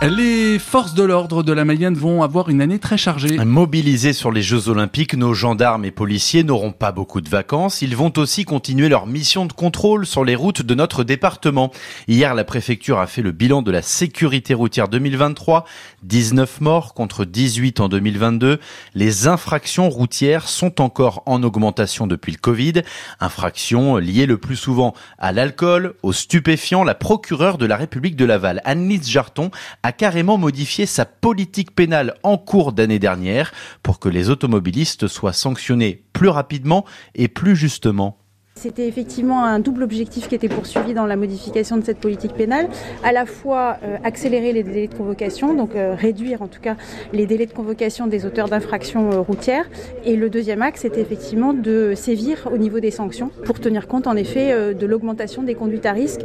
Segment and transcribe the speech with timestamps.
[0.00, 3.36] Les forces de l'ordre de la Mayenne vont avoir une année très chargée.
[3.44, 7.82] Mobilisés sur les Jeux Olympiques, nos gendarmes et policiers n'auront pas beaucoup de vacances.
[7.82, 11.72] Ils vont aussi continuer leur mission de contrôle sur les routes de notre département.
[12.06, 15.64] Hier, la préfecture a fait le bilan de la sécurité routière 2023.
[16.04, 18.60] 19 morts contre 18 en 2022.
[18.94, 22.82] Les infractions routières sont encore en augmentation depuis le Covid.
[23.18, 26.84] Infractions liées le plus souvent à l'alcool, aux stupéfiants.
[26.84, 29.50] La procureure de la République de Laval, Annelise Jarton,
[29.82, 33.52] a carrément modifié sa politique pénale en cours d'année dernière
[33.82, 38.18] pour que les automobilistes soient sanctionnés plus rapidement et plus justement.
[38.58, 42.68] C'était effectivement un double objectif qui était poursuivi dans la modification de cette politique pénale,
[43.04, 46.74] à la fois euh, accélérer les délais de convocation, donc euh, réduire en tout cas
[47.12, 49.70] les délais de convocation des auteurs d'infractions euh, routières,
[50.04, 54.08] et le deuxième axe c'était effectivement de sévir au niveau des sanctions pour tenir compte
[54.08, 56.22] en effet de l'augmentation des conduites à risque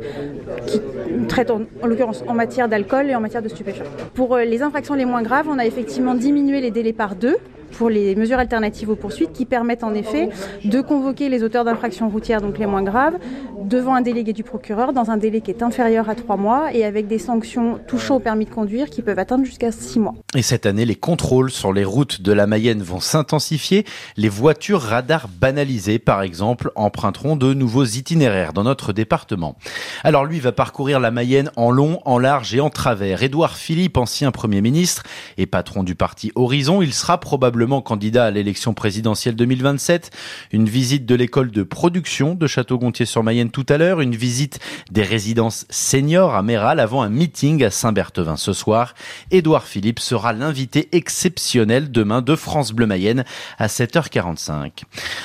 [0.65, 0.81] qui
[1.27, 3.85] traitent en, en l'occurrence en matière d'alcool et en matière de stupéfiants.
[4.15, 7.38] Pour les infractions les moins graves, on a effectivement diminué les délais par deux
[7.73, 10.29] pour les mesures alternatives aux poursuites qui permettent en effet
[10.63, 13.17] de convoquer les auteurs d'infractions routières, donc les moins graves,
[13.63, 16.85] devant un délégué du procureur dans un délai qui est inférieur à trois mois et
[16.85, 20.13] avec des sanctions touchant au permis de conduire qui peuvent atteindre jusqu'à six mois.
[20.35, 23.85] Et cette année, les contrôles sur les routes de la Mayenne vont s'intensifier.
[24.17, 29.58] Les voitures radars banalisées, par exemple, emprunteront de nouveaux itinéraires dans notre département.
[30.03, 33.23] Alors lui va parcourir la Mayenne en long, en large et en travers.
[33.23, 35.03] Édouard Philippe, ancien Premier ministre
[35.37, 40.11] et patron du parti Horizon, il sera probablement candidat à l'élection présidentielle 2027.
[40.52, 44.59] Une visite de l'école de production de Château-Gontier-sur-Mayenne tout à l'heure, une visite
[44.92, 48.94] des résidences seniors à Méral avant un meeting à Saint-Berthevin ce soir.
[49.31, 53.23] Édouard Philippe sera l'invité exceptionnel demain de France Bleu Mayenne
[53.58, 54.83] à 7h45.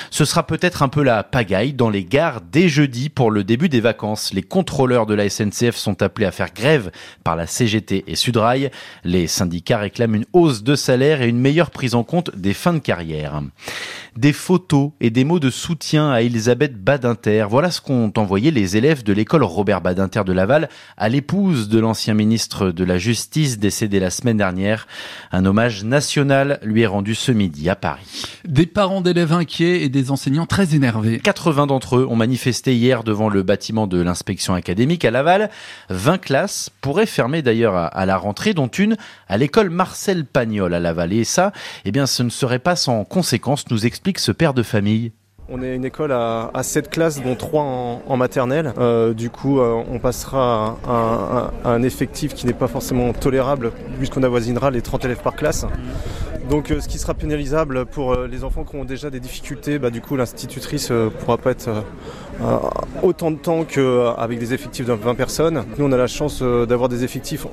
[0.09, 3.69] Ce sera peut-être un peu la pagaille dans les gares dès jeudi pour le début
[3.69, 4.33] des vacances.
[4.33, 6.91] Les contrôleurs de la SNCF sont appelés à faire grève
[7.23, 8.71] par la CGT et Sudrail.
[9.03, 12.73] Les syndicats réclament une hausse de salaire et une meilleure prise en compte des fins
[12.73, 13.41] de carrière.
[14.15, 17.45] Des photos et des mots de soutien à Elisabeth Badinter.
[17.49, 21.79] Voilà ce qu'ont envoyé les élèves de l'école Robert Badinter de Laval à l'épouse de
[21.79, 24.87] l'ancien ministre de la Justice décédé la semaine dernière.
[25.31, 28.25] Un hommage national lui est rendu ce midi à Paris.
[28.45, 31.19] Des parents d'élèves inquiets et des enseignants très énervés.
[31.19, 35.49] 80 d'entre eux ont manifesté hier devant le bâtiment de l'inspection académique à Laval.
[35.89, 38.97] 20 classes pourraient fermer d'ailleurs à la rentrée, dont une
[39.27, 41.13] à l'école Marcel Pagnol à Laval.
[41.13, 41.51] Et ça,
[41.85, 45.13] eh bien, ce ne serait pas sans conséquence, nous explique ce père de famille.
[45.47, 47.63] On est une école à, à 7 classes, dont 3
[48.05, 48.73] en, maternelle.
[48.77, 54.23] Euh, du coup, euh, on passera à, un effectif qui n'est pas forcément tolérable, puisqu'on
[54.23, 55.65] avoisinera les 30 élèves par classe.
[56.49, 59.89] Donc euh, ce qui sera pénalisable pour les enfants qui ont déjà des difficultés, bah,
[59.89, 61.69] du coup l'institutrice ne pourra pas être
[63.01, 65.63] autant de temps qu'avec des effectifs de 20 personnes.
[65.77, 67.45] Nous on a la chance d'avoir des effectifs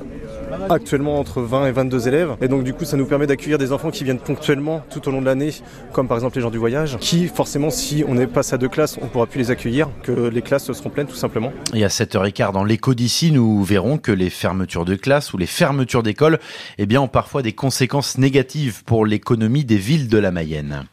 [0.70, 2.36] actuellement entre 20 et 22 élèves.
[2.40, 5.10] Et donc du coup ça nous permet d'accueillir des enfants qui viennent ponctuellement tout au
[5.10, 5.52] long de l'année,
[5.92, 8.68] comme par exemple les gens du voyage, qui forcément si on est passé à deux
[8.68, 11.52] classes, on pourra plus les accueillir, que les classes seront pleines tout simplement.
[11.74, 15.46] Et à 7h15 dans l'écho d'ici, nous verrons que les fermetures de classes ou les
[15.46, 16.38] fermetures d'écoles
[16.78, 20.84] eh bien, ont parfois des conséquences négatives pour l'économie des villes de la Mayenne.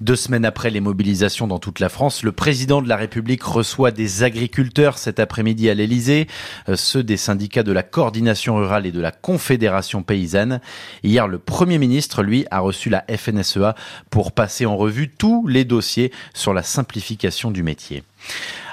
[0.00, 3.90] Deux semaines après les mobilisations dans toute la France, le président de la République reçoit
[3.90, 6.26] des agriculteurs cet après-midi à l'Elysée,
[6.74, 10.60] ceux des syndicats de la coordination rurale et de la Confédération paysanne.
[11.02, 13.74] Hier, le Premier ministre, lui, a reçu la FNSEA
[14.08, 18.04] pour passer en revue tous les dossiers sur la simplification du métier.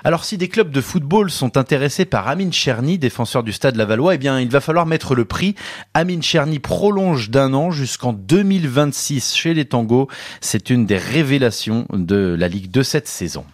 [0.04, 4.16] Alors si des clubs de football sont intéressés par Amine Cherny, défenseur du stade Lavallois,
[4.16, 5.56] eh bien il va falloir mettre le prix.
[5.94, 10.08] Amine Cherny prolonge d'un an jusqu'en 2026 chez les Tangos.
[10.40, 13.46] C'est une des révélations de la Ligue de cette saison.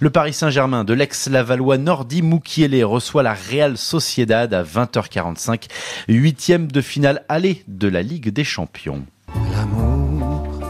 [0.00, 5.68] Le Paris Saint-Germain de l'ex-Lavallois Nordi Mukiele reçoit la Real Sociedad à 20h45,
[6.08, 9.04] huitième de finale aller de la Ligue des Champions.
[9.52, 10.60] L'amour,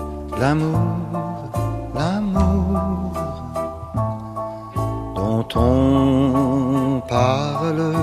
[0.40, 3.12] l'amour, l'amour
[5.14, 7.94] dont on parle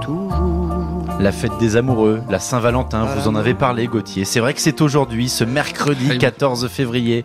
[0.00, 0.73] toujours.
[1.20, 4.24] La fête des amoureux, la Saint-Valentin, vous en avez parlé Gauthier.
[4.24, 7.24] C'est vrai que c'est aujourd'hui, ce mercredi 14 février.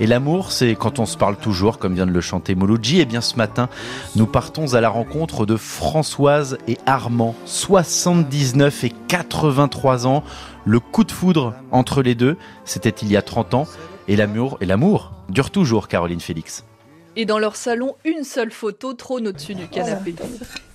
[0.00, 3.00] Et l'amour, c'est quand on se parle toujours, comme vient de le chanter Mouloudji.
[3.00, 3.68] Et bien ce matin,
[4.16, 10.22] nous partons à la rencontre de Françoise et Armand, 79 et 83 ans.
[10.64, 13.66] Le coup de foudre entre les deux, c'était il y a 30 ans.
[14.08, 16.64] Et l'amour, et l'amour dure toujours, Caroline Félix.
[17.14, 20.14] Et dans leur salon, une seule photo trône au-dessus du canapé.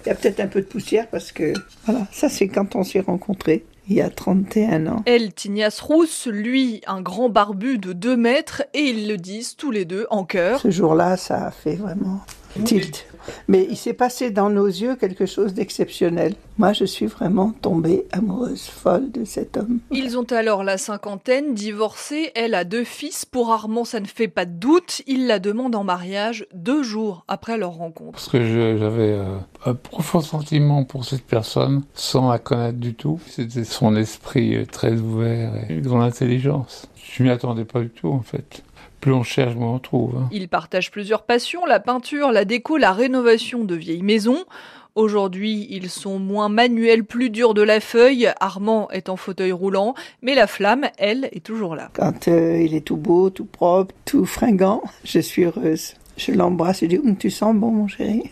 [0.06, 1.54] Il y a peut-être un peu de poussière parce que,
[1.86, 3.66] voilà, ça c'est quand on s'est rencontrés.
[3.90, 5.04] Il y a 31 ans.
[5.06, 9.72] Elle, Tignasse Rousse, lui, un grand barbu de 2 mètres, et ils le disent tous
[9.72, 10.60] les deux en chœur.
[10.60, 12.20] Ce jour-là, ça a fait vraiment
[12.64, 13.06] tilt.
[13.48, 16.36] Mais il s'est passé dans nos yeux quelque chose d'exceptionnel.
[16.58, 19.80] Moi, je suis vraiment tombée amoureuse, folle de cet homme.
[19.92, 23.26] Ils ont alors la cinquantaine, divorcés, elle a deux fils.
[23.26, 27.26] Pour Armand, ça ne fait pas de doute, il la demande en mariage deux jours
[27.28, 28.14] après leur rencontre.
[28.14, 28.44] Parce que
[28.78, 33.20] j'avais euh, un profond sentiment pour cette personne, sans la connaître du tout.
[33.28, 36.88] C'était son esprit euh, très ouvert et une grande intelligence.
[37.12, 38.64] Je m'y attendais pas du tout, en fait.
[39.02, 40.16] Plus on cherche, moins on trouve.
[40.18, 40.30] hein.
[40.32, 44.44] Ils partagent plusieurs passions, la peinture, la déco, la rénovation de vieilles maisons.
[44.96, 48.32] Aujourd'hui, ils sont moins manuels, plus durs de la feuille.
[48.40, 49.94] Armand est en fauteuil roulant,
[50.24, 51.92] mais la flamme, elle, est toujours là.
[51.94, 55.94] Quand euh, il est tout beau, tout propre, tout fringant, je suis heureuse.
[56.18, 58.24] Je l'embrasse et dis Hum, Tu sens bon, mon chéri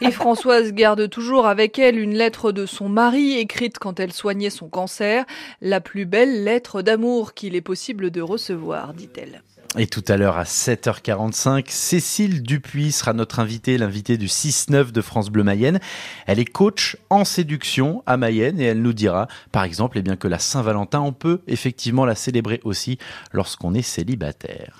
[0.00, 4.50] Et Françoise garde toujours avec elle une lettre de son mari écrite quand elle soignait
[4.50, 5.24] son cancer,
[5.60, 9.42] la plus belle lettre d'amour qu'il est possible de recevoir, dit-elle.
[9.76, 15.00] Et tout à l'heure à 7h45, Cécile Dupuis sera notre invitée, l'invitée du 6-9 de
[15.00, 15.80] France Bleu Mayenne.
[16.28, 20.14] Elle est coach en séduction à Mayenne et elle nous dira, par exemple, eh bien
[20.14, 22.98] que la Saint-Valentin, on peut effectivement la célébrer aussi
[23.32, 24.70] lorsqu'on est célibataire.